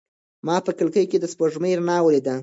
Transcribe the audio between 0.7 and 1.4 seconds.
کړکۍ کې د